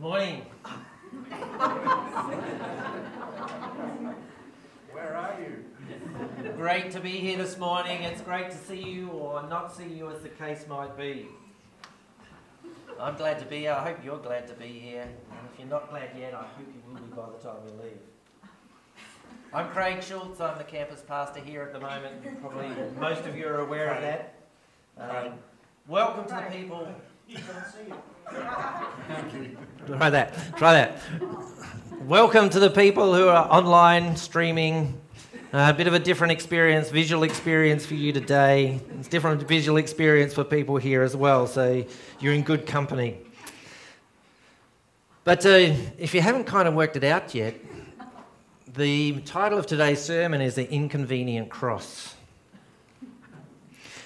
[0.00, 0.42] Morning.
[4.90, 6.52] Where are you?
[6.56, 8.02] Great to be here this morning.
[8.02, 11.28] It's great to see you or not see you as the case might be.
[12.98, 13.72] I'm glad to be here.
[13.72, 15.02] I hope you're glad to be here.
[15.02, 15.12] And
[15.52, 18.00] if you're not glad yet, I hope you will be by the time you leave.
[19.52, 20.40] I'm Craig Schultz.
[20.40, 22.40] I'm the campus pastor here at the moment.
[22.40, 22.68] Probably
[22.98, 24.34] most of you are aware of that.
[24.98, 25.34] Um,
[25.86, 26.88] welcome to the people.
[28.26, 30.56] Try that.
[30.56, 30.98] Try that.
[32.00, 35.00] Welcome to the people who are online streaming.
[35.52, 38.80] Uh, a bit of a different experience, visual experience for you today.
[38.98, 41.84] It's different visual experience for people here as well, so
[42.18, 43.18] you're in good company.
[45.22, 47.54] But uh, if you haven't kind of worked it out yet,
[48.74, 52.16] the title of today's sermon is The Inconvenient Cross.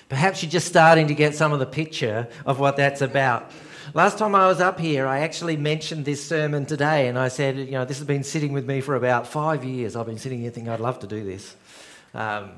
[0.08, 3.50] Perhaps you're just starting to get some of the picture of what that's about.
[3.98, 7.56] Last time I was up here, I actually mentioned this sermon today, and I said,
[7.56, 9.96] you know, this has been sitting with me for about five years.
[9.96, 11.56] I've been sitting here thinking I'd love to do this.
[12.14, 12.52] Um,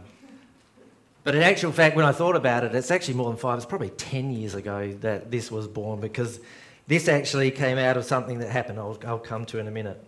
[1.24, 3.56] but in actual fact, when I thought about it, it's actually more than five.
[3.56, 6.40] It's probably 10 years ago that this was born because
[6.88, 8.78] this actually came out of something that happened.
[8.78, 9.98] I'll, I'll come to in a minute.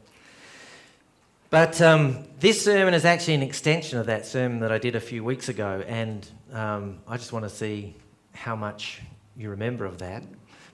[1.48, 5.00] But um, this sermon is actually an extension of that sermon that I did a
[5.00, 7.96] few weeks ago, and um, I just want to see
[8.34, 9.00] how much
[9.34, 10.24] you remember of that.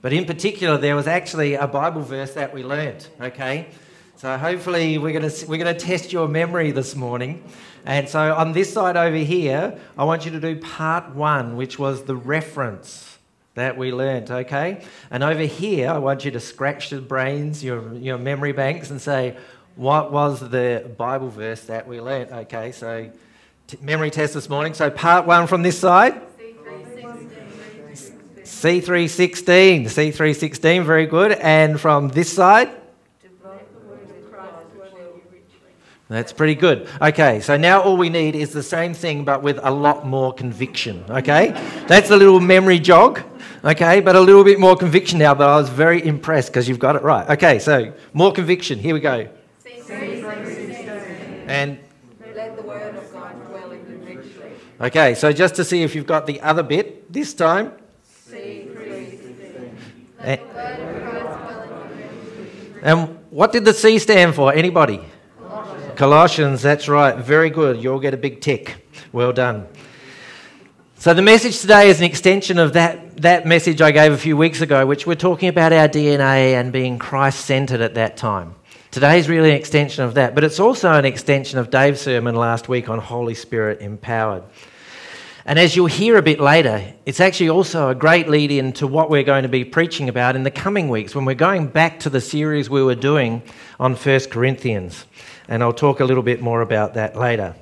[0.01, 3.67] But in particular, there was actually a Bible verse that we learnt, okay?
[4.15, 7.43] So hopefully we're going to, we're going to test your memory this morning.
[7.85, 11.77] And so on this side over here, I want you to do part one, which
[11.77, 13.17] was the reference
[13.55, 14.83] that we learnt, okay?
[15.11, 19.01] And over here, I want you to scratch your brains, your, your memory banks, and
[19.01, 19.35] say,
[19.75, 22.71] what was the Bible verse that we learnt, okay?
[22.71, 23.09] So
[23.67, 24.73] t- memory test this morning.
[24.73, 26.21] So part one from this side.
[28.59, 29.85] C316.
[29.85, 31.31] C316, very good.
[31.31, 32.69] And from this side?
[36.09, 36.89] That's pretty good.
[37.01, 40.33] Okay, so now all we need is the same thing but with a lot more
[40.33, 41.05] conviction.
[41.07, 41.51] Okay?
[41.87, 43.21] That's a little memory jog.
[43.63, 46.79] Okay, but a little bit more conviction now, but I was very impressed because you've
[46.79, 47.29] got it right.
[47.29, 48.77] Okay, so more conviction.
[48.77, 49.29] Here we go.
[51.47, 51.79] And
[52.35, 54.51] Let the word of God dwell in you richly.
[54.81, 57.71] okay, so just to see if you've got the other bit this time.
[60.21, 60.39] And,
[62.81, 64.53] and what did the C stand for?
[64.53, 65.01] Anybody?
[65.95, 67.17] Colossians, that's right.
[67.17, 67.81] Very good.
[67.83, 68.85] You'll get a big tick.
[69.11, 69.67] Well done.
[70.97, 74.35] So, the message today is an extension of that, that message I gave a few
[74.35, 78.55] weeks ago, which we're talking about our DNA and being Christ centered at that time.
[78.91, 82.35] Today is really an extension of that, but it's also an extension of Dave's sermon
[82.35, 84.43] last week on Holy Spirit empowered.
[85.49, 88.85] And as you'll hear a bit later, it's actually also a great lead in to
[88.85, 91.99] what we're going to be preaching about in the coming weeks when we're going back
[92.01, 93.41] to the series we were doing
[93.79, 95.07] on 1 Corinthians.
[95.47, 97.55] And I'll talk a little bit more about that later.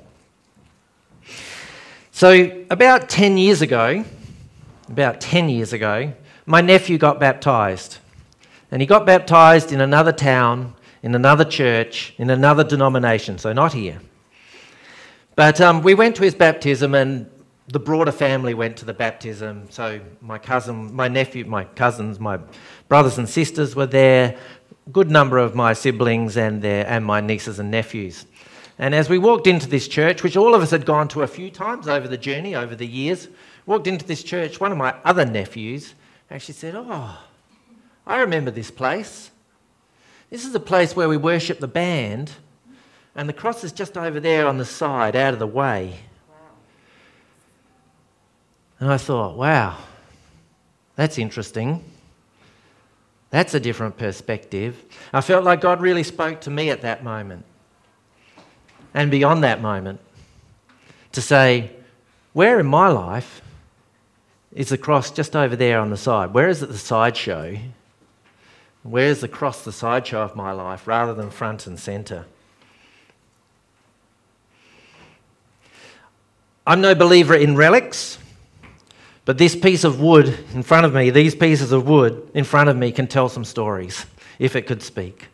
[2.12, 4.04] So, about 10 years ago,
[4.90, 6.12] about 10 years ago,
[6.44, 7.96] my nephew got baptized.
[8.70, 13.72] And he got baptized in another town, in another church, in another denomination, so not
[13.72, 14.02] here.
[15.36, 17.30] But um, we went to his baptism, and
[17.68, 19.66] the broader family went to the baptism.
[19.70, 22.38] So my cousin, my nephew, my cousins, my
[22.88, 24.36] brothers and sisters were there.
[24.90, 28.24] Good number of my siblings and their and my nieces and nephews.
[28.78, 31.26] And as we walked into this church, which all of us had gone to a
[31.26, 33.28] few times over the journey, over the years,
[33.66, 35.94] walked into this church, one of my other nephews
[36.30, 37.18] actually said, Oh,
[38.06, 39.30] I remember this place.
[40.30, 42.32] This is the place where we worship the band,
[43.14, 46.00] and the cross is just over there on the side, out of the way.
[48.80, 49.76] And I thought, wow,
[50.96, 51.84] that's interesting.
[53.30, 54.82] That's a different perspective.
[55.12, 57.44] I felt like God really spoke to me at that moment
[58.94, 60.00] and beyond that moment
[61.12, 61.70] to say,
[62.32, 63.42] where in my life
[64.52, 66.32] is the cross just over there on the side?
[66.32, 67.58] Where is it the sideshow?
[68.82, 72.24] Where is the cross the sideshow of my life rather than front and centre?
[76.66, 78.18] I'm no believer in relics.
[79.28, 82.70] But this piece of wood in front of me, these pieces of wood in front
[82.70, 84.06] of me can tell some stories
[84.38, 85.26] if it could speak.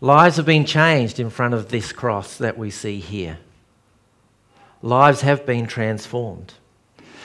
[0.00, 3.38] Lives have been changed in front of this cross that we see here.
[4.80, 6.54] Lives have been transformed.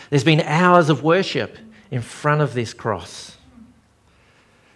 [0.09, 1.57] There's been hours of worship
[1.89, 3.37] in front of this cross.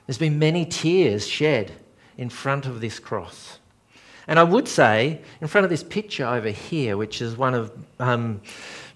[0.07, 1.73] There's been many tears shed
[2.17, 3.59] in front of this cross.
[4.29, 7.69] And I would say, in front of this picture over here, which is one of
[7.99, 8.39] um,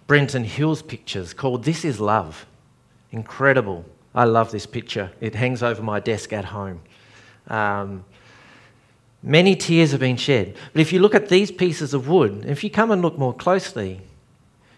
[0.07, 2.46] Brenton Hill's pictures called This Is Love.
[3.12, 3.86] Incredible
[4.16, 5.12] I love this picture.
[5.19, 6.80] It hangs over my desk at home.
[7.50, 8.06] Um,
[9.22, 10.56] many tears have been shed.
[10.72, 13.34] But if you look at these pieces of wood, if you come and look more
[13.34, 14.00] closely,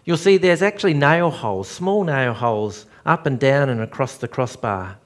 [0.04, 4.26] you'll see there's actually nail holes, small nail holes, up and down and across the
[4.26, 4.96] crossbar.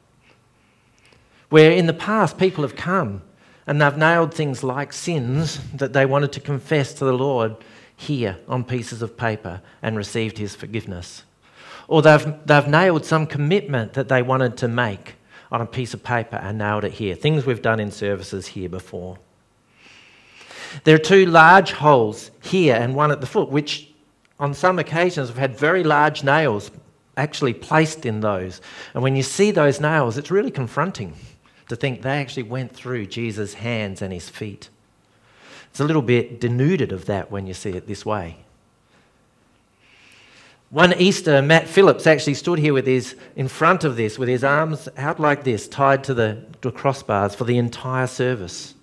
[1.51, 3.21] Where in the past people have come
[3.67, 7.55] and they've nailed things like sins that they wanted to confess to the Lord
[8.03, 11.25] here on pieces of paper and received his forgiveness.
[11.89, 15.15] Or they've, they've nailed some commitment that they wanted to make
[15.51, 17.15] on a piece of paper and nailed it here.
[17.15, 19.19] Things we've done in services here before.
[20.85, 23.93] There are two large holes here and one at the foot, which
[24.41, 26.71] on some occasions have had very large nails
[27.17, 28.61] actually placed in those.
[28.95, 31.15] And when you see those nails, it's really confronting
[31.69, 34.71] to think they actually went through Jesus' hands and his feet.
[35.73, 38.37] It's a little bit denuded of that when you see it this way.
[40.69, 44.45] One Easter, Matt Phillips actually stood here with his, in front of this, with his
[44.45, 48.75] arms out like this, tied to the, the crossbars for the entire service.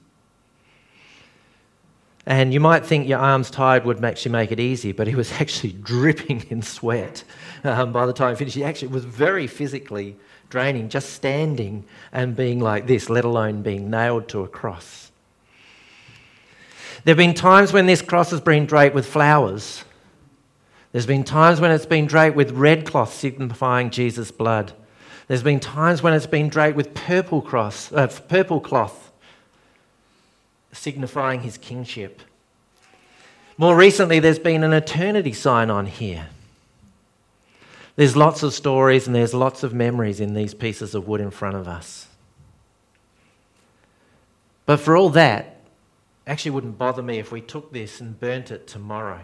[2.26, 5.32] And you might think your arms tied would actually make it easy, but he was
[5.40, 7.24] actually dripping in sweat
[7.64, 8.56] um, by the time he finished.
[8.56, 10.16] He actually was very physically
[10.50, 15.12] draining, just standing and being like this, let alone being nailed to a cross.
[17.04, 19.84] There have been times when this cross has been draped with flowers
[20.92, 24.74] there's been times when it's been draped with red cloth signifying Jesus' blood.
[25.28, 29.12] There's been times when it's been draped with purple, cross, uh, purple cloth
[30.72, 32.22] signifying his kingship.
[33.58, 36.28] More recently, there's been an eternity sign on here.
[37.96, 41.32] There's lots of stories and there's lots of memories in these pieces of wood in
[41.32, 42.08] front of us.
[44.66, 45.59] But for all that,
[46.30, 49.22] actually wouldn't bother me if we took this and burnt it tomorrow.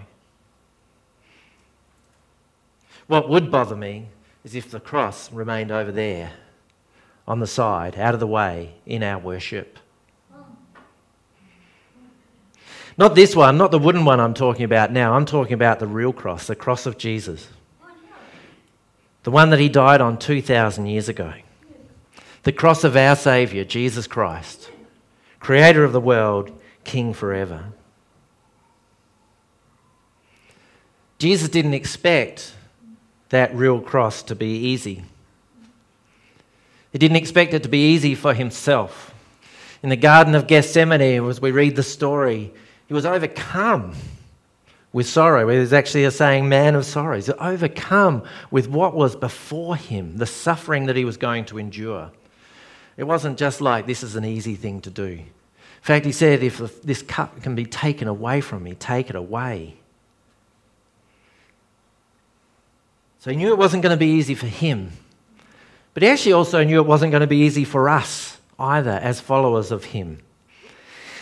[3.05, 4.07] What would bother me
[4.43, 6.31] is if the cross remained over there
[7.27, 9.77] on the side, out of the way in our worship.
[12.97, 15.13] Not this one, not the wooden one I'm talking about now.
[15.13, 17.49] I'm talking about the real cross, the cross of Jesus.
[19.23, 21.33] The one that he died on 2,000 years ago.
[22.43, 24.71] The cross of our Saviour, Jesus Christ,
[25.39, 26.51] Creator of the world,
[26.85, 27.65] King forever.
[31.17, 32.53] Jesus didn't expect
[33.29, 35.03] that real cross to be easy.
[36.91, 39.13] He didn't expect it to be easy for himself.
[39.83, 42.53] In the Garden of Gethsemane, as we read the story,
[42.87, 43.93] he was overcome
[44.93, 45.45] with sorrow.
[45.47, 47.29] There's actually a saying, man of sorrows.
[47.29, 52.11] Overcome with what was before him, the suffering that he was going to endure.
[52.95, 55.19] It wasn't just like, this is an easy thing to do.
[55.85, 59.15] In fact, he said, if this cup can be taken away from me, take it
[59.15, 59.75] away.
[63.19, 64.93] So he knew it wasn't going to be easy for him.
[65.93, 69.19] But he actually also knew it wasn't going to be easy for us either as
[69.19, 70.23] followers of him.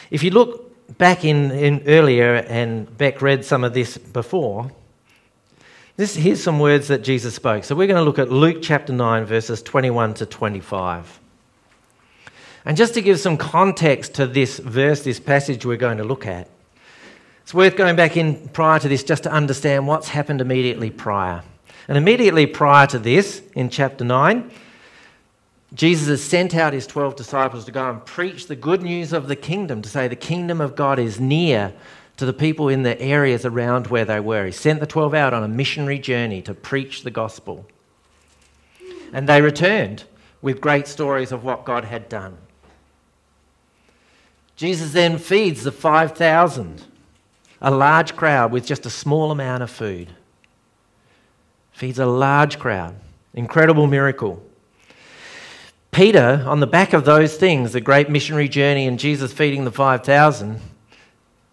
[0.10, 4.72] If you look back in, in earlier, and Beck read some of this before,
[5.98, 7.66] this, here's some words that Jesus spoke.
[7.66, 11.20] So we're going to look at Luke chapter 9, verses 21 to 25.
[12.66, 16.26] And just to give some context to this verse, this passage we're going to look
[16.26, 16.48] at,
[17.42, 21.44] it's worth going back in prior to this just to understand what's happened immediately prior.
[21.90, 24.50] And immediately prior to this, in chapter 9,
[25.74, 29.28] Jesus has sent out his 12 disciples to go and preach the good news of
[29.28, 31.74] the kingdom, to say the kingdom of God is near
[32.16, 34.46] to the people in the areas around where they were.
[34.46, 37.66] He sent the 12 out on a missionary journey to preach the gospel.
[39.12, 40.06] And they returned
[40.42, 42.38] with great stories of what God had done.
[44.56, 46.84] Jesus then feeds the 5,000,
[47.62, 50.10] a large crowd with just a small amount of food
[51.74, 52.96] feeds a large crowd.
[53.34, 54.42] Incredible miracle.
[55.92, 59.72] Peter, on the back of those things, the great missionary journey and Jesus feeding the
[59.72, 60.60] 5,000,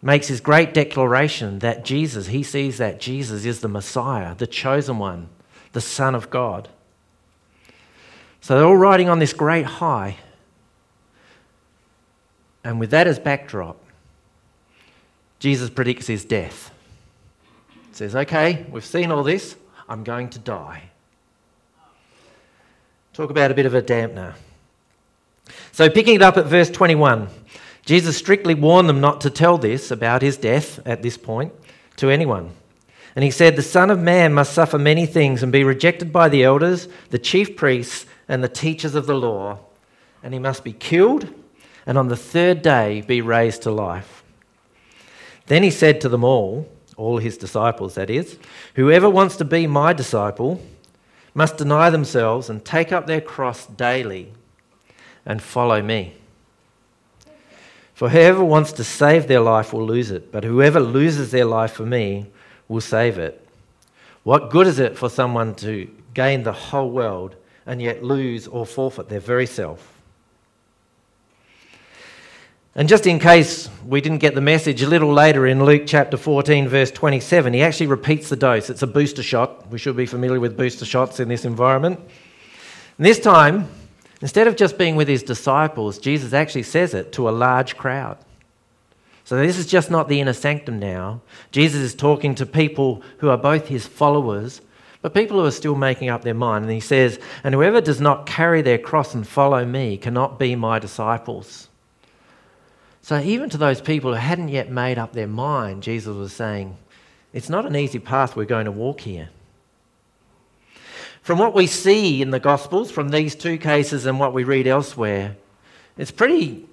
[0.02, 4.98] makes his great declaration that Jesus, he sees that Jesus is the Messiah, the chosen
[4.98, 5.28] one,
[5.72, 6.68] the Son of God.
[8.40, 10.16] So they're all riding on this great high.
[12.62, 13.76] And with that as backdrop,
[15.38, 16.70] Jesus predicts his death.
[17.92, 19.56] says, Okay, we've seen all this.
[19.88, 20.90] I'm going to die.
[23.12, 24.34] Talk about a bit of a dampener.
[25.72, 27.28] So, picking it up at verse 21,
[27.84, 31.52] Jesus strictly warned them not to tell this about his death at this point
[31.96, 32.50] to anyone.
[33.16, 36.28] And he said, The Son of Man must suffer many things and be rejected by
[36.28, 39.58] the elders, the chief priests, and the teachers of the law,
[40.22, 41.28] and he must be killed,
[41.86, 44.22] and on the third day be raised to life.
[45.46, 48.38] Then he said to them all, all his disciples, that is.
[48.74, 50.62] Whoever wants to be my disciple
[51.34, 54.32] must deny themselves and take up their cross daily
[55.24, 56.14] and follow me.
[57.94, 61.72] For whoever wants to save their life will lose it, but whoever loses their life
[61.72, 62.26] for me
[62.68, 63.46] will save it.
[64.22, 68.64] What good is it for someone to gain the whole world and yet lose or
[68.66, 69.99] forfeit their very self?
[72.76, 76.16] And just in case we didn't get the message, a little later in Luke chapter
[76.16, 78.70] 14, verse 27, he actually repeats the dose.
[78.70, 79.68] It's a booster shot.
[79.70, 81.98] We should be familiar with booster shots in this environment.
[82.96, 83.68] And this time,
[84.20, 88.18] instead of just being with his disciples, Jesus actually says it to a large crowd.
[89.24, 91.22] So this is just not the inner sanctum now.
[91.50, 94.60] Jesus is talking to people who are both his followers,
[95.02, 96.66] but people who are still making up their mind.
[96.66, 100.54] And he says, And whoever does not carry their cross and follow me cannot be
[100.54, 101.69] my disciples.
[103.02, 106.76] So, even to those people who hadn't yet made up their mind, Jesus was saying,
[107.32, 109.30] It's not an easy path we're going to walk here.
[111.22, 114.66] From what we see in the Gospels, from these two cases and what we read
[114.66, 115.36] elsewhere,
[115.96, 116.66] it's pretty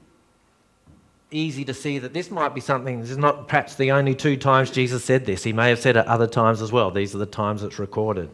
[1.31, 4.37] easy to see that this might be something, this is not perhaps the only two
[4.37, 5.43] times Jesus said this.
[5.43, 6.91] He may have said it other times as well.
[6.91, 8.29] These are the times it's recorded.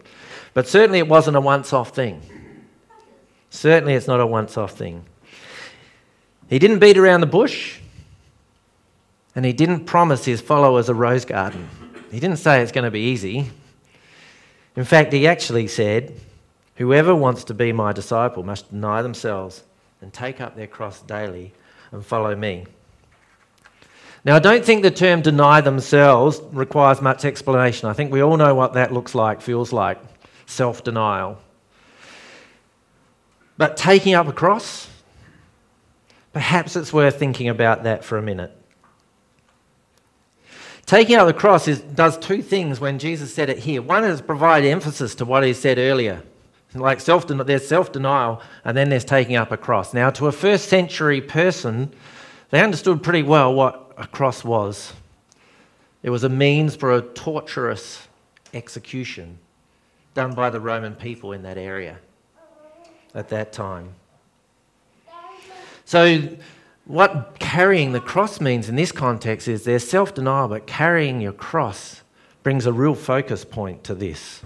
[0.54, 2.22] But certainly it wasn't a once off thing.
[3.50, 5.06] Certainly it's not a once off thing.
[6.50, 7.80] He didn't beat around the bush.
[9.36, 11.68] And he didn't promise his followers a rose garden.
[12.12, 13.50] He didn't say it's going to be easy.
[14.76, 16.20] In fact, he actually said,
[16.76, 19.64] Whoever wants to be my disciple must deny themselves
[20.02, 21.54] and take up their cross daily
[21.92, 22.66] and follow me.
[24.26, 27.90] Now, I don't think the term deny themselves requires much explanation.
[27.90, 30.00] I think we all know what that looks like, feels like
[30.46, 31.40] self denial.
[33.58, 34.90] But taking up a cross,
[36.32, 38.58] perhaps it's worth thinking about that for a minute.
[40.86, 43.82] Taking up the cross is, does two things when Jesus said it here.
[43.82, 46.24] One is provide emphasis to what he said earlier.
[46.76, 49.94] Like self there's self denial, and then there's taking up a cross.
[49.94, 51.94] Now, to a first century person,
[52.50, 54.94] they understood pretty well what a cross was.
[56.02, 58.08] It was a means for a torturous
[58.54, 59.38] execution
[60.16, 62.00] done by the Roman people in that area
[63.16, 63.90] at that time.
[65.86, 66.20] So,
[66.86, 71.32] what carrying the cross means in this context is there's self denial, but carrying your
[71.32, 72.02] cross
[72.44, 74.42] brings a real focus point to this.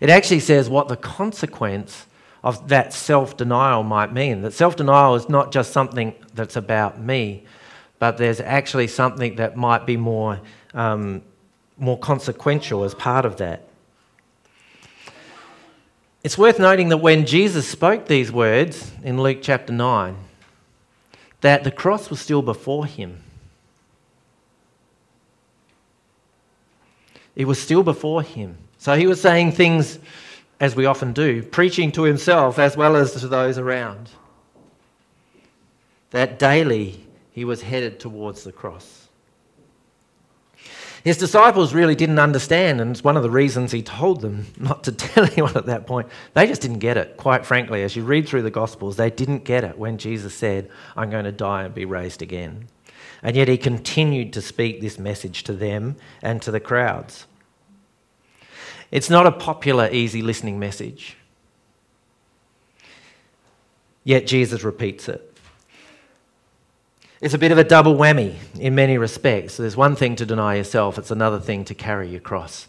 [0.00, 2.06] It actually says what the consequence
[2.42, 4.42] of that self denial might mean.
[4.42, 7.44] That self denial is not just something that's about me,
[7.98, 10.40] but there's actually something that might be more,
[10.74, 11.22] um,
[11.76, 13.68] more consequential as part of that.
[16.24, 20.16] It's worth noting that when Jesus spoke these words in Luke chapter 9,
[21.40, 23.22] that the cross was still before him.
[27.36, 28.58] It was still before him.
[28.78, 29.98] So he was saying things,
[30.58, 34.10] as we often do, preaching to himself as well as to those around.
[36.10, 39.07] That daily he was headed towards the cross.
[41.04, 44.84] His disciples really didn't understand, and it's one of the reasons he told them not
[44.84, 46.08] to tell anyone at that point.
[46.34, 47.82] They just didn't get it, quite frankly.
[47.82, 51.24] As you read through the Gospels, they didn't get it when Jesus said, I'm going
[51.24, 52.68] to die and be raised again.
[53.22, 57.26] And yet he continued to speak this message to them and to the crowds.
[58.90, 61.16] It's not a popular, easy listening message.
[64.04, 65.27] Yet Jesus repeats it.
[67.20, 69.56] It's a bit of a double whammy in many respects.
[69.56, 72.68] There's one thing to deny yourself, it's another thing to carry your cross.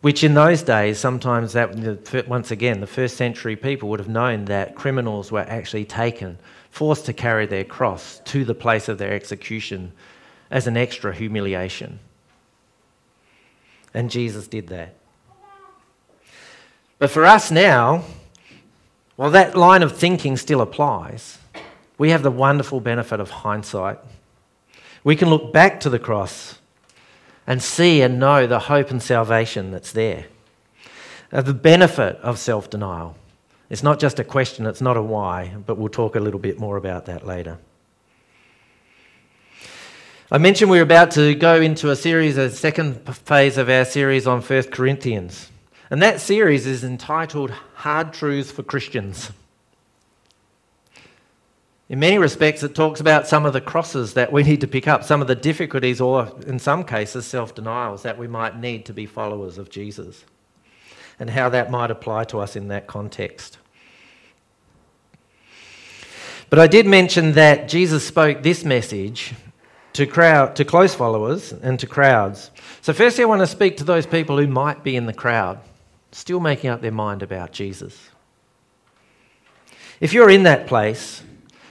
[0.00, 4.46] Which in those days, sometimes that, once again, the first century people would have known
[4.46, 6.38] that criminals were actually taken,
[6.70, 9.92] forced to carry their cross to the place of their execution
[10.50, 11.98] as an extra humiliation.
[13.94, 14.94] And Jesus did that.
[16.98, 18.04] But for us now,
[19.16, 21.38] while that line of thinking still applies,
[21.98, 23.98] we have the wonderful benefit of hindsight.
[25.04, 26.58] We can look back to the cross
[27.46, 30.26] and see and know the hope and salvation that's there.
[31.32, 33.16] Uh, the benefit of self denial.
[33.68, 36.58] It's not just a question, it's not a why, but we'll talk a little bit
[36.58, 37.58] more about that later.
[40.30, 43.84] I mentioned we we're about to go into a series, a second phase of our
[43.84, 45.50] series on 1 Corinthians.
[45.90, 49.32] And that series is entitled Hard Truths for Christians.
[51.88, 54.86] In many respects, it talks about some of the crosses that we need to pick
[54.86, 58.84] up, some of the difficulties, or in some cases, self denials that we might need
[58.86, 60.24] to be followers of Jesus,
[61.18, 63.56] and how that might apply to us in that context.
[66.50, 69.34] But I did mention that Jesus spoke this message
[69.94, 72.50] to, crowd, to close followers and to crowds.
[72.82, 75.58] So, firstly, I want to speak to those people who might be in the crowd.
[76.10, 78.10] still making up their mind about Jesus.
[80.00, 81.22] If you're in that place,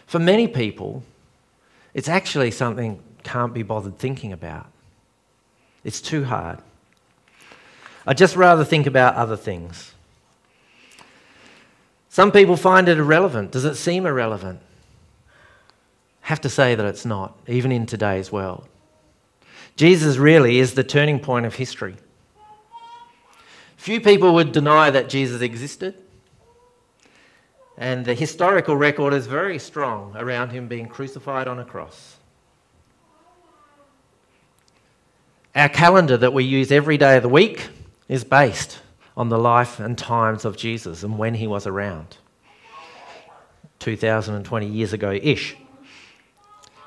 [0.08, 1.04] for many people,
[1.94, 4.68] it's actually something can't be bothered thinking about.
[5.84, 6.60] It's too hard.
[8.06, 9.94] I'd just rather think about other things.
[12.10, 13.52] Some people find it irrelevant.
[13.52, 14.62] Does it seem irrelevant?
[16.22, 18.68] Have to say that it's not, even in today's world.
[19.76, 21.96] Jesus really is the turning point of history.
[23.76, 25.96] Few people would deny that Jesus existed,
[27.78, 32.18] and the historical record is very strong around him being crucified on a cross.
[35.56, 37.70] Our calendar that we use every day of the week
[38.08, 38.80] is based
[39.16, 42.18] on the life and times of Jesus and when he was around.
[43.80, 45.56] 2020 years ago ish.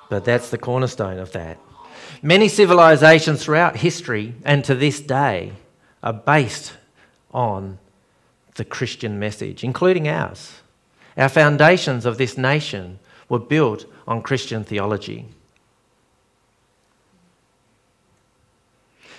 [0.09, 1.59] But that's the cornerstone of that.
[2.23, 5.53] Many civilizations throughout history and to this day
[6.03, 6.75] are based
[7.33, 7.79] on
[8.57, 10.61] the Christian message, including ours.
[11.17, 12.99] Our foundations of this nation
[13.29, 15.27] were built on Christian theology.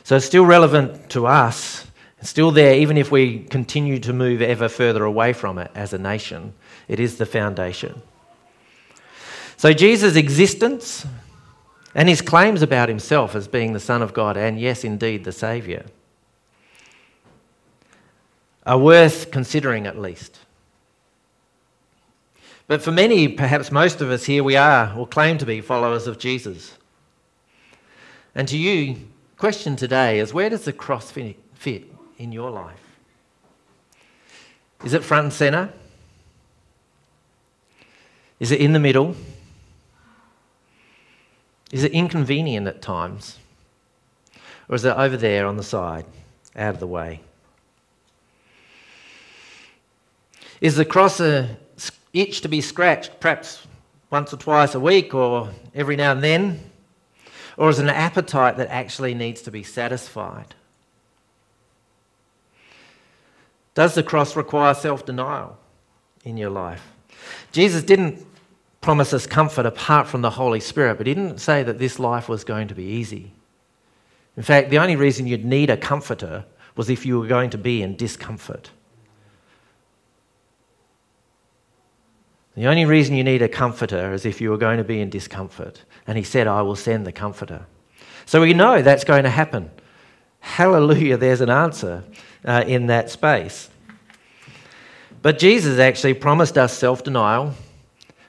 [0.03, 1.87] So still relevant to us,
[2.21, 5.97] still there, even if we continue to move ever further away from it as a
[5.97, 6.53] nation.
[6.87, 8.01] It is the foundation.
[9.57, 11.05] So Jesus' existence
[11.93, 15.31] and his claims about himself as being the Son of God and, yes, indeed, the
[15.31, 15.83] Saviour
[18.65, 20.39] are worth considering at least.
[22.71, 26.07] But for many, perhaps most of us here, we are or claim to be followers
[26.07, 26.77] of Jesus.
[28.33, 28.95] And to you,
[29.35, 31.85] question today is where does the cross fit
[32.17, 32.79] in your life?
[34.85, 35.73] Is it front and centre?
[38.39, 39.17] Is it in the middle?
[41.73, 43.37] Is it inconvenient at times?
[44.69, 46.05] Or is it over there on the side,
[46.55, 47.19] out of the way?
[50.61, 51.57] Is the cross a
[52.13, 53.65] itch to be scratched, perhaps
[54.09, 56.59] once or twice a week or every now and then?
[57.57, 60.55] Or is it an appetite that actually needs to be satisfied?
[63.73, 65.57] Does the cross require self denial
[66.23, 66.91] in your life?
[67.51, 68.25] Jesus didn't
[68.81, 72.27] promise us comfort apart from the Holy Spirit, but he didn't say that this life
[72.27, 73.31] was going to be easy.
[74.35, 76.45] In fact, the only reason you'd need a comforter
[76.75, 78.71] was if you were going to be in discomfort.
[82.55, 85.09] The only reason you need a comforter is if you were going to be in
[85.09, 85.83] discomfort.
[86.05, 87.65] And he said, I will send the comforter.
[88.25, 89.71] So we know that's going to happen.
[90.39, 92.03] Hallelujah, there's an answer
[92.43, 93.69] uh, in that space.
[95.21, 97.53] But Jesus actually promised us self denial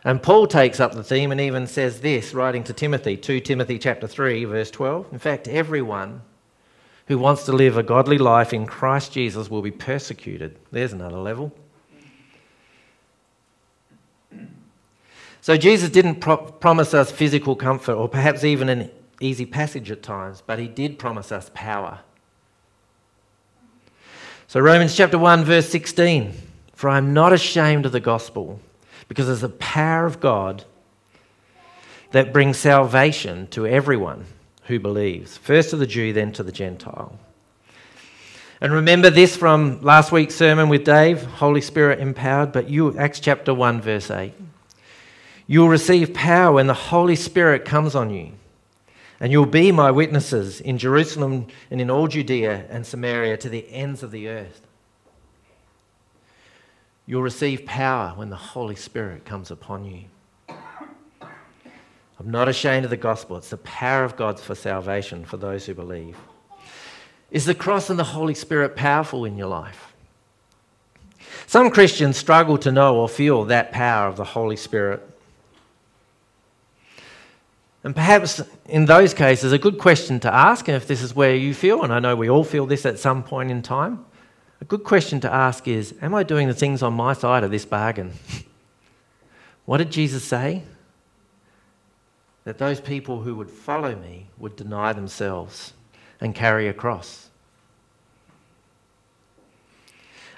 [0.05, 3.79] and Paul takes up the theme and even says this, writing to Timothy, 2 Timothy
[3.79, 5.13] chapter 3, verse 12.
[5.13, 6.23] In fact, everyone
[7.07, 10.59] who wants to live a godly life in Christ Jesus will be persecuted.
[10.73, 11.53] There's another level.
[15.43, 20.01] So Jesus didn't pro- promise us physical comfort or perhaps even an easy passage at
[20.01, 21.99] times, but he did promise us power.
[24.47, 26.33] So Romans chapter 1 verse 16,
[26.75, 28.61] for I am not ashamed of the gospel
[29.09, 30.65] because it's the power of God
[32.13, 34.27] that brings salvation to everyone
[34.67, 37.19] who believes, first to the Jew, then to the Gentile.
[38.61, 43.19] And remember this from last week's sermon with Dave, Holy Spirit empowered, but you, Acts
[43.19, 44.33] chapter 1, verse 8.
[45.47, 48.33] You will receive power when the Holy Spirit comes on you,
[49.21, 53.71] and you'll be my witnesses in Jerusalem and in all Judea and Samaria to the
[53.71, 54.61] ends of the earth.
[57.07, 60.05] You'll receive power when the Holy Spirit comes upon you.
[62.19, 63.37] I'm not ashamed of the gospel.
[63.37, 66.17] It's the power of God for salvation for those who believe.
[67.33, 69.93] Is the cross and the Holy Spirit powerful in your life?
[71.47, 75.03] Some Christians struggle to know or feel that power of the Holy Spirit.
[77.85, 81.35] And perhaps in those cases, a good question to ask, and if this is where
[81.35, 84.05] you feel, and I know we all feel this at some point in time,
[84.61, 87.51] a good question to ask is Am I doing the things on my side of
[87.51, 88.13] this bargain?
[89.65, 90.63] what did Jesus say?
[92.45, 95.73] That those people who would follow me would deny themselves
[96.21, 97.29] and carry a cross.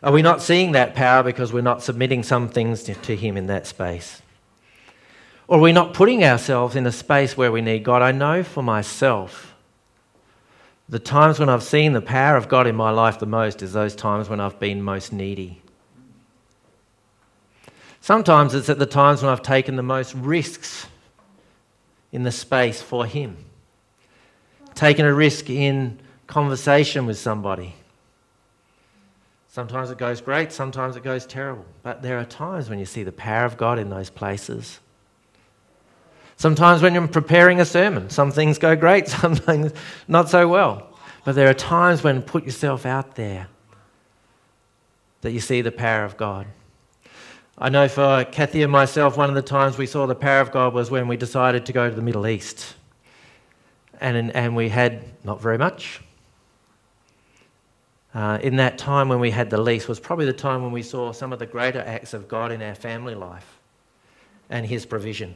[0.03, 3.37] Are we not seeing that power because we're not submitting some things to, to Him
[3.37, 4.23] in that space?
[5.47, 8.03] Or are we not putting ourselves in a space where we need God?
[8.03, 9.55] I know for myself
[10.89, 13.73] the times when I've seen the power of God in my life the most is
[13.73, 15.63] those times when I've been most needy.
[18.01, 20.87] Sometimes it's at the times when I've taken the most risks
[22.13, 23.39] in the space for Him.
[24.75, 27.75] Taken a risk in conversation with somebody.
[29.49, 31.65] Sometimes it goes great, sometimes it goes terrible.
[31.83, 34.81] But there are times when you see the power of God in those places.
[36.37, 39.73] Sometimes when you're preparing a sermon, some things go great, some things
[40.09, 40.89] not so well.
[41.25, 43.49] But there are times when put yourself out there
[45.23, 46.47] that you see the power of God.
[47.57, 50.51] I know for Kathy and myself, one of the times we saw the power of
[50.51, 52.75] God was when we decided to go to the Middle East.
[54.01, 56.03] And, and we had not very much.
[58.13, 60.83] Uh, in that time when we had the lease was probably the time when we
[60.83, 63.59] saw some of the greater acts of God in our family life
[64.51, 65.35] and His provision.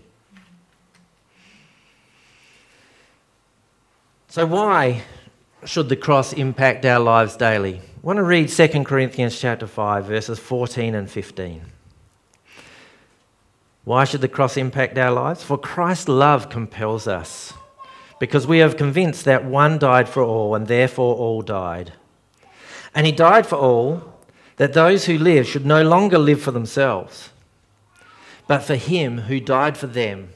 [4.39, 5.03] So, why
[5.65, 7.79] should the cross impact our lives daily?
[7.79, 11.63] I want to read 2 Corinthians chapter 5 verses 14 and 15.
[13.83, 15.43] Why should the cross impact our lives?
[15.43, 17.53] For Christ's love compels us,
[18.21, 21.95] because we are convinced that one died for all, and therefore all died.
[22.95, 24.21] And he died for all,
[24.55, 27.31] that those who live should no longer live for themselves,
[28.47, 30.29] but for him who died for them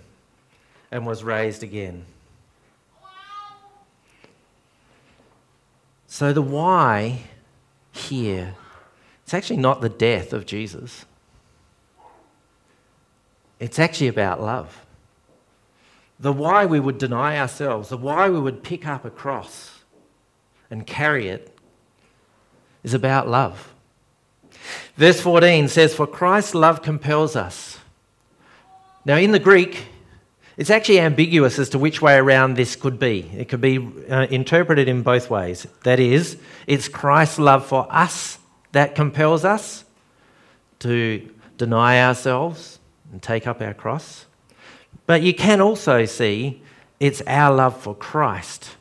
[0.91, 2.07] and was raised again.
[6.13, 7.21] So, the why
[7.91, 8.55] here,
[9.23, 11.07] it's actually not the death of Jesus.
[13.59, 14.85] It's actually about love.
[16.21, 19.85] The why we would deny ourselves, the why we would pick up a cross
[20.71, 21.57] and carry it,
[22.85, 23.73] is about love.
[24.97, 27.79] Verse 14 says, For Christ's love compels us.
[29.07, 29.87] Now, in the Greek,
[30.57, 33.31] it's actually ambiguous as to which way around this could be.
[33.37, 35.67] It could be uh, interpreted in both ways.
[35.85, 36.37] That is,
[36.67, 38.39] it's Christ's love for us
[38.73, 39.85] that compels us
[40.81, 42.79] to deny ourselves
[43.13, 44.27] and take up our cross.
[45.07, 46.63] But you can also see
[47.01, 48.77] it's our love for Christ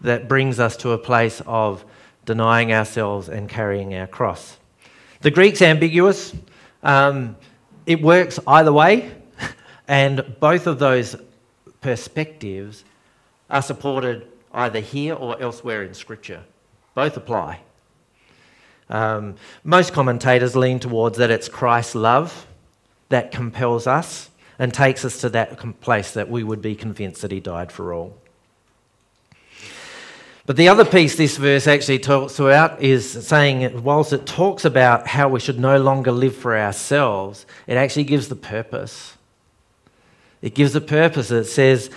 [0.00, 1.84] that brings us to a place of
[2.24, 4.56] denying ourselves and carrying our cross.
[5.20, 6.34] The Greek's ambiguous.
[6.82, 7.36] Um,
[7.86, 9.12] it works either way.
[9.92, 11.16] And both of those
[11.82, 12.82] perspectives
[13.50, 16.44] are supported either here or elsewhere in Scripture.
[16.94, 17.60] Both apply.
[18.88, 22.46] Um, most commentators lean towards that it's Christ's love
[23.10, 27.30] that compels us and takes us to that place that we would be convinced that
[27.30, 28.16] he died for all.
[30.46, 35.06] But the other piece this verse actually talks about is saying, whilst it talks about
[35.06, 39.18] how we should no longer live for ourselves, it actually gives the purpose.
[40.42, 41.30] It gives a purpose.
[41.30, 41.90] It says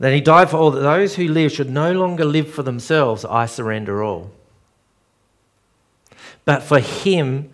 [0.00, 3.24] that he died for all, that those who live should no longer live for themselves.
[3.24, 4.32] I surrender all.
[6.44, 7.50] But for him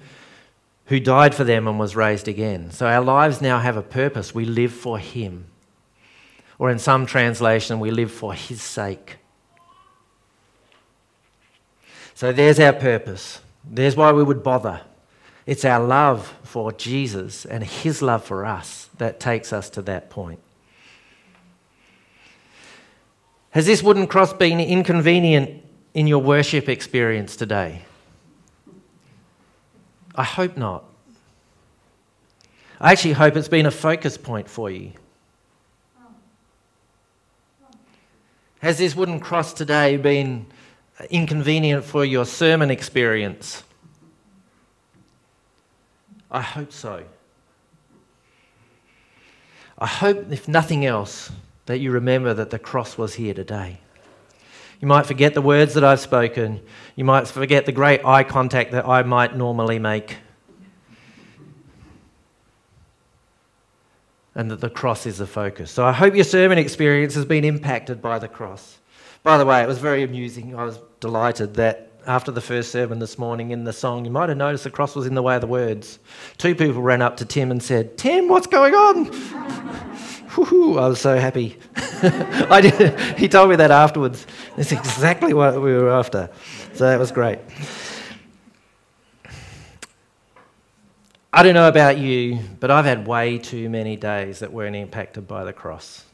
[0.86, 2.70] who died for them and was raised again.
[2.70, 4.34] So our lives now have a purpose.
[4.34, 5.46] We live for him.
[6.58, 9.16] Or in some translation, we live for his sake.
[12.14, 13.40] So there's our purpose.
[13.68, 14.82] There's why we would bother.
[15.46, 20.10] It's our love for Jesus and his love for us that takes us to that
[20.10, 20.40] point.
[23.50, 27.82] Has this wooden cross been inconvenient in your worship experience today?
[30.16, 30.84] I hope not.
[32.80, 34.92] I actually hope it's been a focus point for you.
[38.60, 40.46] Has this wooden cross today been
[41.08, 43.62] inconvenient for your sermon experience?
[46.30, 47.04] I hope so.
[49.78, 51.30] I hope, if nothing else,
[51.66, 53.80] that you remember that the cross was here today.
[54.80, 56.60] You might forget the words that I've spoken.
[56.96, 60.18] You might forget the great eye contact that I might normally make.
[64.34, 65.70] And that the cross is the focus.
[65.70, 68.78] So I hope your sermon experience has been impacted by the cross.
[69.22, 70.54] By the way, it was very amusing.
[70.54, 74.28] I was delighted that after the first sermon this morning in the song, you might
[74.28, 75.98] have noticed the cross was in the way of the words.
[76.38, 79.06] Two people ran up to Tim and said, Tim, what's going on?
[80.36, 81.58] Whoo, I was so happy.
[81.76, 84.26] I did, he told me that afterwards.
[84.56, 86.30] That's exactly what we were after.
[86.74, 87.40] So that was great.
[91.32, 95.28] I don't know about you, but I've had way too many days that weren't impacted
[95.28, 96.05] by the cross.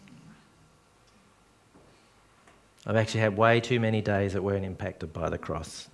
[2.86, 5.88] I've actually had way too many days that weren't impacted by the cross.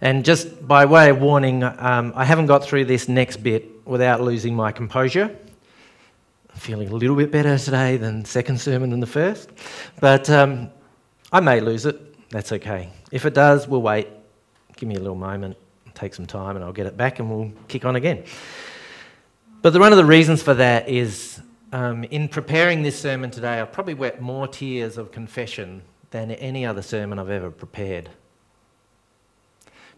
[0.00, 4.20] And just by way of warning, um, I haven't got through this next bit without
[4.20, 5.36] losing my composure.
[6.50, 9.50] I'm feeling a little bit better today than second sermon than the first,
[10.00, 10.70] but um,
[11.32, 12.28] I may lose it.
[12.30, 12.90] That's okay.
[13.12, 14.08] If it does, we'll wait.
[14.76, 15.56] Give me a little moment,
[15.94, 18.24] take some time, and I'll get it back, and we'll kick on again.
[19.62, 21.31] But the, one of the reasons for that is
[21.72, 26.64] um, in preparing this sermon today, I've probably wept more tears of confession than any
[26.64, 28.10] other sermon I've ever prepared.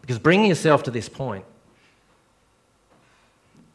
[0.01, 1.45] Because bringing yourself to this point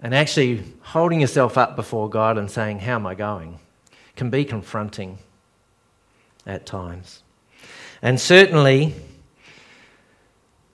[0.01, 3.59] and actually holding yourself up before God and saying, How am I going?
[4.21, 5.17] can be confronting
[6.47, 7.23] at times.
[8.03, 8.95] And certainly,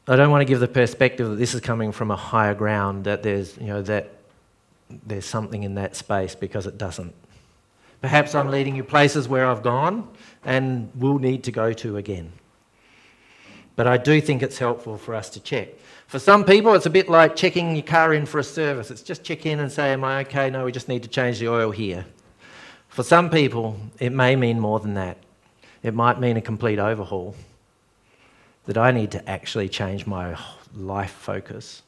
[0.09, 3.05] I don't want to give the perspective that this is coming from a higher ground,
[3.05, 4.15] that there's, you know, that
[5.07, 7.14] there's something in that space because it doesn't.
[8.01, 10.09] Perhaps I'm leading you places where I've gone
[10.44, 12.33] and will need to go to again.
[13.75, 15.68] But I do think it's helpful for us to check.
[16.07, 18.90] For some people, it's a bit like checking your car in for a service.
[18.90, 20.49] It's just check in and say, Am I okay?
[20.51, 22.07] No, we just need to change the oil here.
[22.88, 25.18] For some people, it may mean more than that.
[25.83, 27.35] It might mean a complete overhaul.
[28.64, 30.38] That I need to actually change my
[30.75, 31.83] life focus.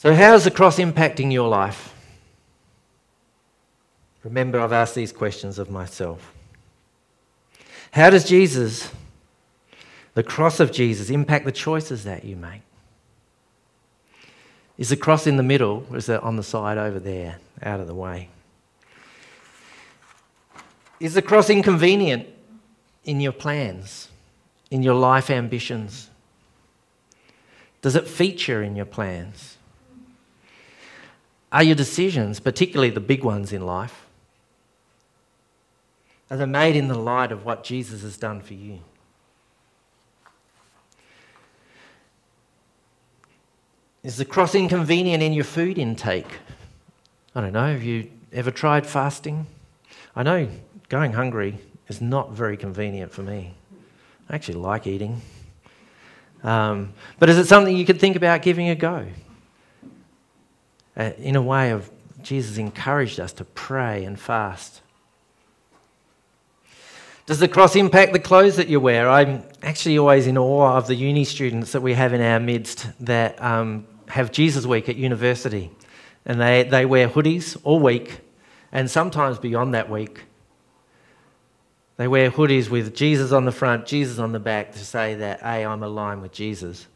[0.00, 1.94] So, how is the cross impacting your life?
[4.24, 6.32] Remember, I've asked these questions of myself.
[7.90, 8.90] How does Jesus,
[10.14, 12.62] the cross of Jesus, impact the choices that you make?
[14.78, 17.80] Is the cross in the middle or is it on the side over there, out
[17.80, 18.30] of the way?
[20.98, 22.26] Is the cross inconvenient
[23.04, 24.08] in your plans,
[24.70, 26.08] in your life ambitions?
[27.82, 29.58] Does it feature in your plans?
[31.52, 34.06] Are your decisions, particularly the big ones in life,
[36.30, 38.78] are they made in the light of what Jesus has done for you?
[44.02, 46.38] Is the cross inconvenient in your food intake?
[47.34, 47.72] I don't know.
[47.72, 49.46] Have you ever tried fasting?
[50.16, 50.48] I know
[50.88, 51.58] going hungry
[51.88, 53.54] is not very convenient for me.
[54.28, 55.20] I actually like eating.
[56.42, 59.06] Um, but is it something you could think about giving a go?
[61.00, 61.90] Uh, in a way of
[62.22, 64.82] Jesus encouraged us to pray and fast.
[67.24, 69.08] Does the cross impact the clothes that you wear?
[69.08, 72.86] I'm actually always in awe of the uni students that we have in our midst
[73.06, 75.70] that um, have Jesus Week at university.
[76.26, 78.20] And they, they wear hoodies all week,
[78.70, 80.24] and sometimes beyond that week.
[81.96, 85.40] They wear hoodies with Jesus on the front, Jesus on the back to say that
[85.40, 86.88] A, I'm aligned with Jesus,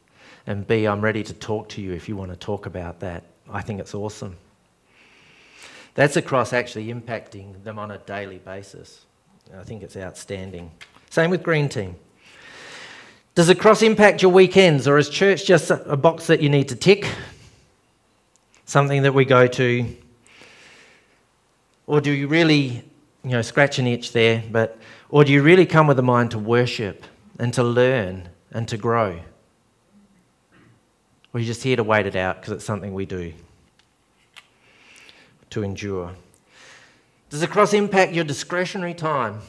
[0.47, 3.25] and B, I'm ready to talk to you if you want to talk about that.
[3.55, 4.37] I think it's awesome.
[5.95, 9.07] That's a cross actually impacting them on a daily basis.
[9.57, 10.73] I think it's outstanding.
[11.09, 11.95] Same with Green Team.
[13.37, 16.69] Does the cross impact your weekends, or is church just a box that you need
[16.71, 17.09] to tick?
[18.65, 19.97] Something that we go to?
[21.87, 22.83] Or do you really,
[23.23, 24.79] you know, scratch an itch there, but,
[25.11, 27.05] or do you really come with a mind to worship
[27.39, 29.21] and to learn and to grow?
[31.33, 33.33] Or are you just here to wait it out because it's something we do
[35.55, 36.13] to endure?
[37.31, 39.41] Does the cross impact your discretionary time?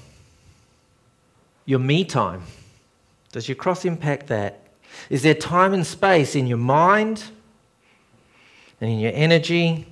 [1.66, 2.44] Your me time?
[3.32, 4.62] Does your cross impact that?
[5.10, 7.26] Is there time and space in your mind
[8.80, 9.92] and in your energy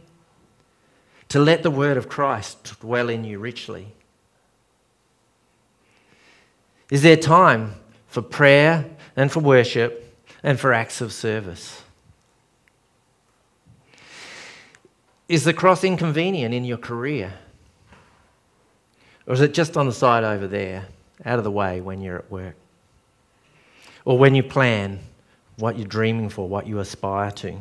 [1.30, 3.88] to let the word of Christ dwell in you richly?
[6.92, 7.74] Is there time
[8.08, 11.83] for prayer and for worship and for acts of service?
[15.30, 17.34] Is the cross inconvenient in your career?
[19.26, 20.88] Or is it just on the side over there,
[21.26, 22.56] out of the way when you're at work?
[24.06, 25.00] Or when you plan
[25.58, 27.58] what you're dreaming for, what you aspire to?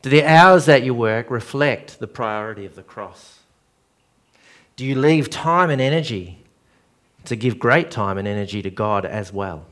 [0.00, 3.40] Do the hours that you work reflect the priority of the cross?
[4.76, 6.38] Do you leave time and energy
[7.26, 9.66] to give great time and energy to God as well?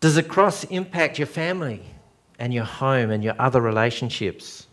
[0.00, 1.82] Does the cross impact your family
[2.38, 4.66] and your home and your other relationships?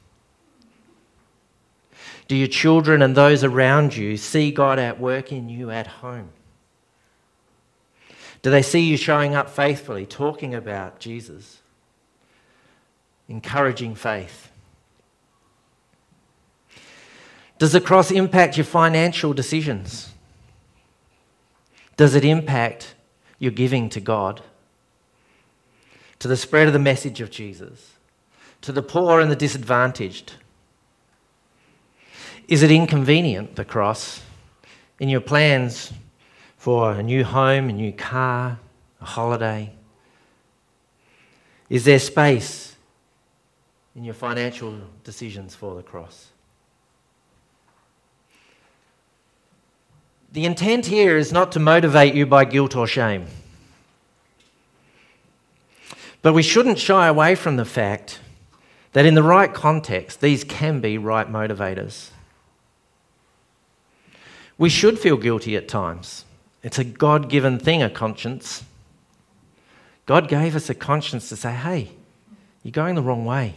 [2.28, 6.30] Do your children and those around you see God at work in you at home?
[8.42, 11.62] Do they see you showing up faithfully, talking about Jesus,
[13.28, 14.50] encouraging faith?
[17.60, 20.12] Does the cross impact your financial decisions?
[21.98, 22.96] Does it impact
[23.38, 24.42] your giving to God?
[26.22, 27.94] To the spread of the message of Jesus?
[28.62, 30.34] To the poor and the disadvantaged?
[32.48, 34.22] Is it inconvenient, the cross,
[35.00, 35.92] in your plans
[36.58, 38.60] for a new home, a new car,
[39.02, 39.74] a holiday?
[41.72, 42.76] Is there space
[43.96, 46.28] in your financial decisions for the cross?
[50.32, 53.26] The intent here is not to motivate you by guilt or shame.
[56.22, 58.20] But we shouldn't shy away from the fact
[58.94, 62.10] that in the right context, these can be right motivators.
[64.58, 66.26] We should feel guilty at times
[66.64, 68.64] It's a God given thing, a conscience.
[70.06, 71.90] God gave us a conscience to say, hey,
[72.62, 73.56] you're going the wrong way.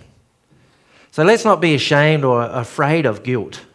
[1.11, 3.66] So let's not be ashamed or afraid of guilt.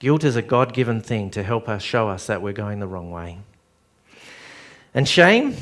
[0.00, 2.88] Guilt is a God given thing to help us show us that we're going the
[2.88, 3.38] wrong way.
[4.92, 5.54] And shame?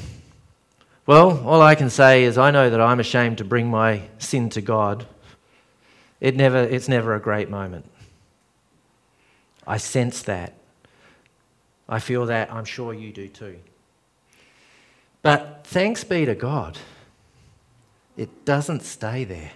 [1.09, 4.51] Well, all I can say is I know that I'm ashamed to bring my sin
[4.51, 5.07] to God.
[6.21, 7.87] It never, it's never a great moment.
[9.67, 10.53] I sense that.
[11.89, 12.53] I feel that.
[12.53, 13.57] I'm sure you do too.
[15.23, 16.77] But thanks be to God,
[18.19, 19.53] it doesn't stay there.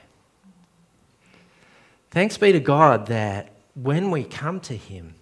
[2.11, 5.17] Thanks be to God that when we come to Him,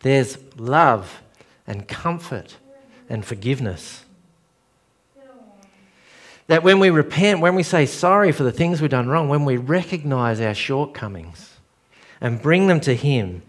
[0.00, 1.20] there's love
[1.66, 2.56] and comfort
[3.10, 4.06] and forgiveness.
[6.48, 9.44] That when we repent, when we say sorry for the things we've done wrong, when
[9.44, 11.56] we recognize our shortcomings
[12.20, 13.42] and bring them to Him,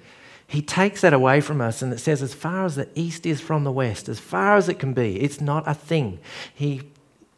[0.45, 3.39] He takes that away from us and it says, as far as the east is
[3.39, 6.19] from the west, as far as it can be, it's not a thing.
[6.53, 6.83] He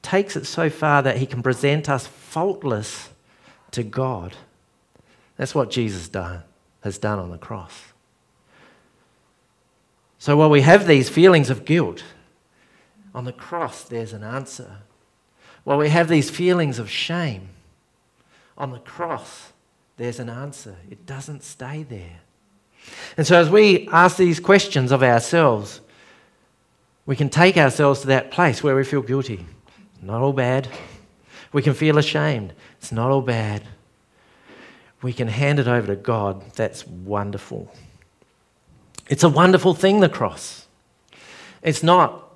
[0.02, 3.10] takes it so far that He can present us faultless
[3.70, 4.36] to God.
[5.38, 6.42] That's what Jesus done,
[6.84, 7.84] has done on the cross.
[10.18, 12.04] So while we have these feelings of guilt,
[13.14, 14.78] on the cross there's an answer.
[15.64, 17.50] While we have these feelings of shame,
[18.58, 19.52] on the cross
[20.02, 20.76] there's an answer.
[20.90, 22.22] It doesn't stay there.
[23.18, 25.80] And so as we ask these questions of ourselves,
[27.06, 29.46] we can take ourselves to that place where we feel guilty.
[30.02, 30.68] Not all bad.
[31.54, 32.54] We can feel ashamed.
[32.80, 33.62] It's not all bad.
[35.04, 36.52] We can hand it over to God.
[36.54, 37.72] That's wonderful.
[39.08, 40.66] It's a wonderful thing, the cross.
[41.62, 42.31] It's not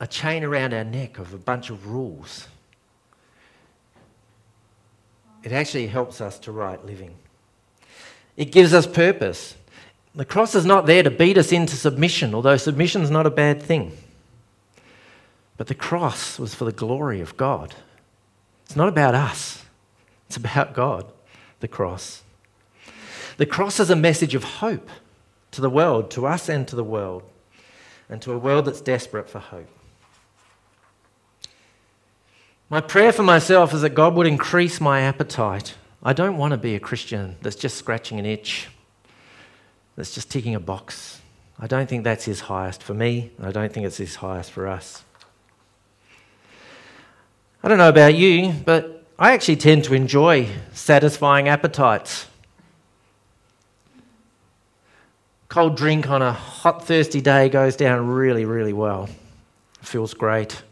[0.00, 2.48] a chain around our neck of a bunch of rules.
[5.42, 7.14] It actually helps us to right living.
[8.36, 9.54] It gives us purpose.
[10.14, 13.30] The cross is not there to beat us into submission, although submission is not a
[13.30, 13.96] bad thing.
[15.56, 17.74] But the cross was for the glory of God.
[18.64, 19.64] It's not about us,
[20.26, 21.06] it's about God,
[21.60, 22.22] the cross.
[23.36, 24.88] The cross is a message of hope
[25.50, 27.22] to the world, to us and to the world,
[28.08, 29.68] and to a world that's desperate for hope.
[32.72, 35.74] My prayer for myself is that God would increase my appetite.
[36.04, 38.68] I don't want to be a Christian that's just scratching an itch,
[39.96, 41.20] that's just ticking a box.
[41.58, 44.52] I don't think that's His highest for me, and I don't think it's His highest
[44.52, 45.02] for us.
[47.60, 52.28] I don't know about you, but I actually tend to enjoy satisfying appetites.
[55.48, 59.08] Cold drink on a hot, thirsty day goes down really, really well.
[59.80, 60.62] It feels great.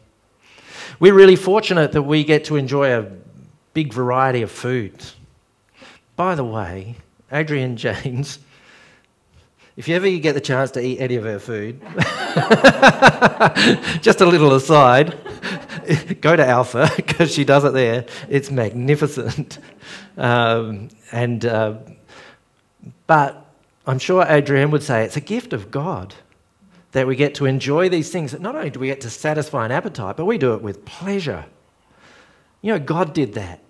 [1.00, 3.06] We're really fortunate that we get to enjoy a
[3.72, 5.14] big variety of foods.
[6.16, 6.96] By the way,
[7.30, 8.40] Adrienne James,
[9.76, 11.80] if you ever get the chance to eat any of her food,
[14.02, 15.16] just a little aside,
[16.20, 18.04] go to Alpha because she does it there.
[18.28, 19.58] It's magnificent.
[20.16, 21.76] Um, and uh,
[23.06, 23.46] but
[23.86, 26.16] I'm sure Adrienne would say it's a gift of God
[26.92, 28.38] that we get to enjoy these things.
[28.38, 31.44] Not only do we get to satisfy an appetite, but we do it with pleasure.
[32.62, 33.60] You know, God did that.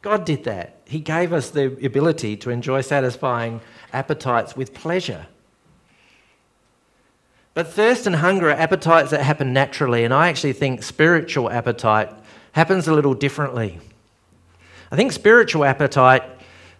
[0.00, 0.80] God did that.
[0.84, 3.60] He gave us the ability to enjoy satisfying
[3.92, 5.26] appetites with pleasure.
[7.54, 12.12] But thirst and hunger are appetites that happen naturally, and I actually think spiritual appetite
[12.52, 13.78] happens a little differently.
[14.90, 16.22] I think spiritual appetite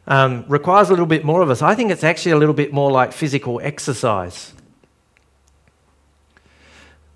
[0.07, 1.63] um, requires a little bit more of us.
[1.63, 4.53] I think it's actually a little bit more like physical exercise.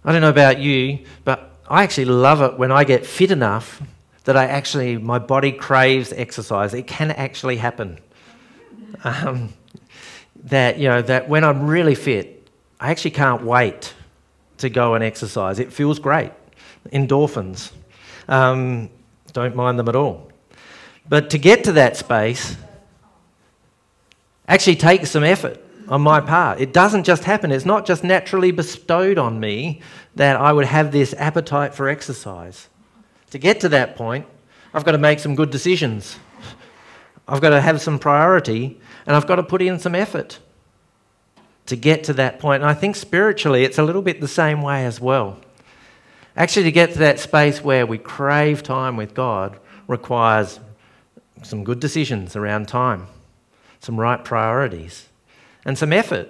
[0.09, 3.83] I don't know about you, but I actually love it when I get fit enough
[4.25, 6.73] that I actually, my body craves exercise.
[6.73, 7.99] It can actually happen.
[9.05, 9.53] Um,
[10.45, 12.49] that, you know, that when I'm really fit,
[12.81, 13.93] I actually can't wait
[14.57, 15.59] to go and exercise.
[15.59, 16.33] It feels great.
[16.91, 17.73] Endorphins.
[18.29, 18.89] Um,
[19.35, 20.33] don't mind them at all.
[21.07, 22.57] But to get to that space
[24.49, 26.61] actually takes some effort on my part.
[26.61, 27.51] It doesn't just happen.
[27.51, 29.81] It's not just naturally bestowed on me
[30.15, 32.69] that I would have this appetite for exercise.
[33.31, 34.27] To get to that point,
[34.73, 36.19] I've got to make some good decisions.
[37.27, 40.39] I've got to have some priority and I've got to put in some effort
[41.67, 42.63] to get to that point.
[42.63, 45.39] And I think spiritually, it's a little bit the same way as well.
[46.37, 50.61] Actually, to get to that space where we crave time with God requires
[51.43, 53.07] some good decisions around time,
[53.81, 55.09] some right priorities,
[55.65, 56.29] and some effort.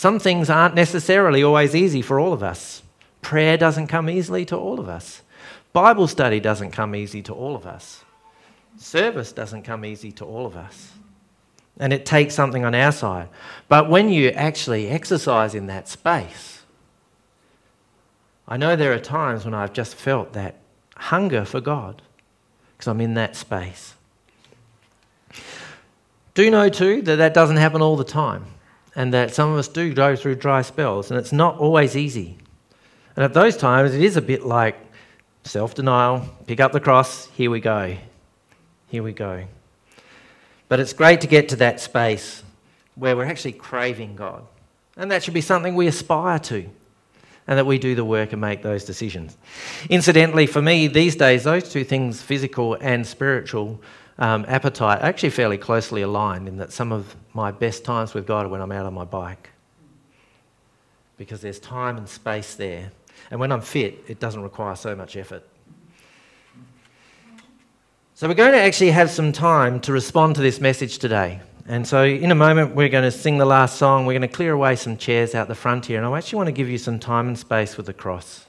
[0.00, 2.82] Some things aren't necessarily always easy for all of us.
[3.20, 5.20] Prayer doesn't come easily to all of us.
[5.74, 8.02] Bible study doesn't come easy to all of us.
[8.78, 10.92] Service doesn't come easy to all of us.
[11.78, 13.28] and it takes something on our side.
[13.68, 16.62] But when you actually exercise in that space,
[18.48, 20.54] I know there are times when I've just felt that
[20.96, 22.00] hunger for God
[22.72, 23.96] because I'm in that space.
[26.32, 28.46] Do know too that that doesn't happen all the time
[28.94, 32.38] and that some of us do go through dry spells and it's not always easy.
[33.16, 34.78] And at those times, it is a bit like
[35.44, 37.96] self denial, pick up the cross, here we go.
[38.88, 39.44] Here we go.
[40.68, 42.42] But it's great to get to that space
[42.94, 44.44] where we're actually craving God.
[44.96, 46.68] And that should be something we aspire to
[47.46, 49.36] and that we do the work and make those decisions.
[49.88, 53.80] Incidentally, for me, these days, those two things, physical and spiritual
[54.20, 58.26] um, appetite, are actually fairly closely aligned in that some of my best times with
[58.26, 59.50] God are when I'm out on my bike.
[61.16, 62.92] Because there's time and space there.
[63.30, 65.46] And when I'm fit, it doesn't require so much effort.
[68.14, 71.40] So, we're going to actually have some time to respond to this message today.
[71.66, 74.04] And so, in a moment, we're going to sing the last song.
[74.04, 75.96] We're going to clear away some chairs out the front here.
[75.96, 78.44] And I actually want to give you some time and space with the cross.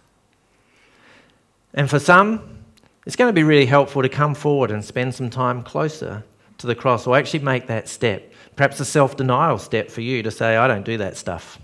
[1.74, 2.61] And for some,
[3.06, 6.24] it's going to be really helpful to come forward and spend some time closer
[6.60, 8.32] to the cross or actually make that step.
[8.56, 11.60] Perhaps a self denial step for you to say, I don't do that stuff.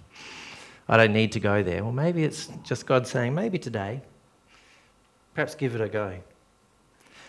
[0.89, 1.83] I don't need to go there.
[1.83, 4.01] Or maybe it's just God saying, maybe today.
[5.35, 6.17] Perhaps give it a go.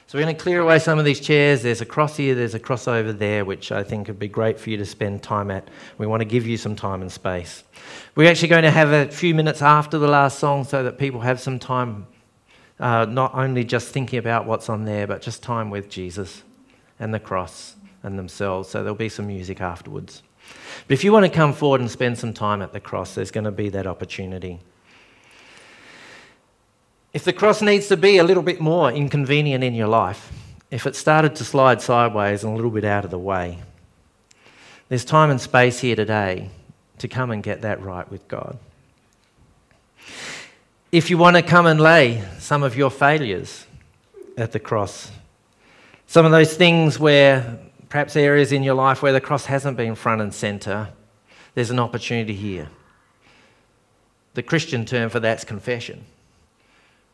[0.09, 1.61] So we're going to clear away some of these chairs.
[1.61, 4.59] There's a cross here, there's a cross over there, which I think would be great
[4.59, 5.68] for you to spend time at.
[5.98, 7.62] We want to give you some time and space.
[8.14, 11.20] We're actually going to have a few minutes after the last song so that people
[11.20, 12.06] have some time,
[12.81, 16.43] uh, not only just thinking about what's on there, but just time with Jesus
[16.99, 18.68] and the cross and themselves.
[18.68, 20.22] So there'll be some music afterwards.
[20.87, 23.31] But if you want to come forward and spend some time at the cross, there's
[23.31, 24.61] going to be that opportunity.
[27.12, 30.33] If the cross needs to be a little bit more inconvenient in your life,
[30.70, 33.59] if it started to slide sideways and a little bit out of the way,
[34.89, 36.51] there's time and space here today
[36.99, 38.59] to come and get that right with God.
[40.91, 43.66] If you want to come and lay some of your failures
[44.39, 45.11] at the cross,
[46.07, 47.59] some of those things where
[47.91, 50.89] perhaps areas in your life where the cross hasn't been front and centre,
[51.55, 52.70] there's an opportunity here.
[54.32, 56.07] The Christian term for that's confession.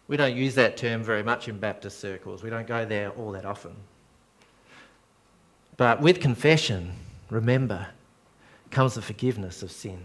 [0.07, 2.45] We don't use that term very much in Baptist circles.
[2.45, 3.75] We don't go there all that often.
[5.77, 6.93] But with confession,
[7.29, 7.89] remember,
[8.71, 9.99] comes the forgiveness of sin.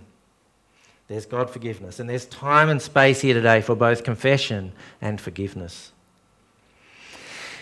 [1.10, 2.00] There's God forgiveness.
[2.00, 5.92] And there's time and space here today for both confession and forgiveness.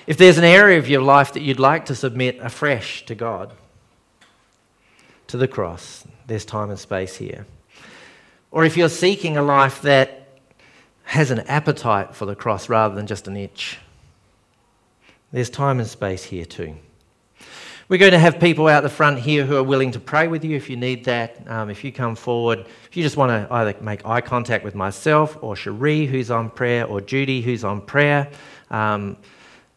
[0.06, 3.54] If there's an area of your life that you'd like to submit afresh to God,
[5.28, 7.45] to the cross, there's time and space here.
[8.52, 10.28] Or if you're seeking a life that
[11.08, 13.78] has an appetite for the cross rather than just an itch.
[15.32, 16.76] There's time and space here too.
[17.89, 20.43] We're going to have people out the front here who are willing to pray with
[20.43, 21.49] you if you need that.
[21.49, 24.75] Um, if you come forward, if you just want to either make eye contact with
[24.75, 28.29] myself or Cherie, who's on prayer, or Judy, who's on prayer,
[28.71, 29.15] um,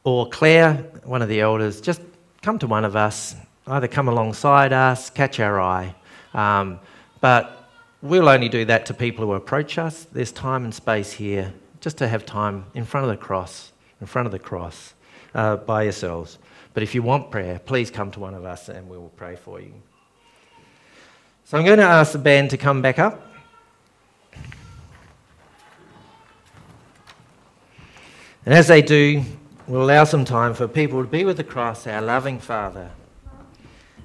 [0.03, 2.01] or Claire, one of the elders, just
[2.43, 3.37] come to one of us.
[3.67, 5.95] Either come alongside us, catch our eye.
[6.35, 6.81] Um,
[7.21, 7.61] but
[8.03, 10.07] We'll only do that to people who approach us.
[10.11, 14.07] There's time and space here just to have time in front of the cross, in
[14.07, 14.95] front of the cross,
[15.35, 16.39] uh, by yourselves.
[16.73, 19.37] But if you want prayer, please come to one of us and we will pray
[19.37, 19.75] for you.
[21.45, 23.27] So I'm going to ask the band to come back up.
[28.45, 29.23] And as they do,
[29.67, 32.91] we'll allow some time for people to be with the cross, our loving Father,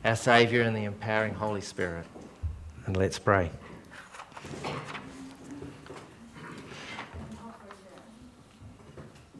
[0.03, 2.05] our Saviour, and the empowering Holy Spirit.
[2.85, 3.51] And let's pray.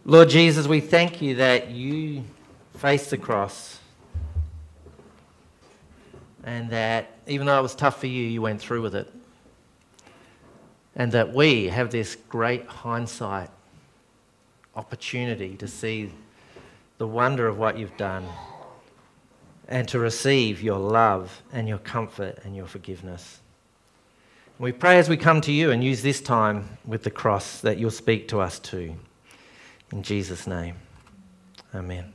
[0.06, 2.24] Lord Jesus, we thank you that you
[2.78, 3.80] faced the cross
[6.46, 9.12] and that even though it was tough for you, you went through with it.
[10.96, 13.50] And that we have this great hindsight
[14.76, 16.12] opportunity to see
[17.00, 18.26] the wonder of what you've done
[19.68, 23.40] and to receive your love and your comfort and your forgiveness.
[24.60, 27.78] We pray as we come to you and use this time with the cross that
[27.78, 28.96] you'll speak to us too.
[29.92, 30.76] In Jesus' name,
[31.74, 32.15] amen.